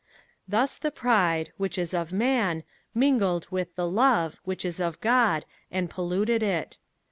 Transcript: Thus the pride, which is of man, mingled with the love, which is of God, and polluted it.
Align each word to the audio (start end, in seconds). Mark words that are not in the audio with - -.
Thus 0.47 0.79
the 0.79 0.89
pride, 0.89 1.51
which 1.57 1.77
is 1.77 1.93
of 1.93 2.11
man, 2.11 2.63
mingled 2.95 3.45
with 3.51 3.75
the 3.75 3.85
love, 3.87 4.41
which 4.43 4.65
is 4.65 4.79
of 4.79 4.99
God, 4.99 5.45
and 5.69 5.91
polluted 5.91 6.41
it. 6.41 6.79